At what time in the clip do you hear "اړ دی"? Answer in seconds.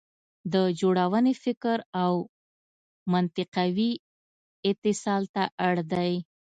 5.67-6.11